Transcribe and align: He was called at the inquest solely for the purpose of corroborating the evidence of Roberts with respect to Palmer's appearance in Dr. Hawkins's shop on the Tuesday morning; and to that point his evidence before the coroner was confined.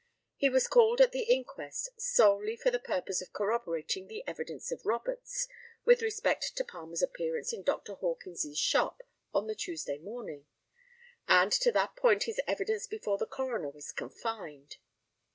He 0.35 0.49
was 0.49 0.65
called 0.65 0.99
at 0.99 1.11
the 1.11 1.31
inquest 1.31 1.91
solely 1.95 2.55
for 2.57 2.71
the 2.71 2.79
purpose 2.79 3.21
of 3.21 3.31
corroborating 3.33 4.07
the 4.07 4.23
evidence 4.25 4.71
of 4.71 4.83
Roberts 4.83 5.47
with 5.85 6.01
respect 6.01 6.55
to 6.55 6.63
Palmer's 6.65 7.03
appearance 7.03 7.53
in 7.53 7.61
Dr. 7.61 7.93
Hawkins's 7.93 8.57
shop 8.57 9.03
on 9.31 9.45
the 9.45 9.53
Tuesday 9.53 9.99
morning; 9.99 10.47
and 11.27 11.51
to 11.51 11.71
that 11.73 11.95
point 11.95 12.23
his 12.23 12.41
evidence 12.47 12.87
before 12.87 13.19
the 13.19 13.27
coroner 13.27 13.69
was 13.69 13.91
confined. 13.91 14.77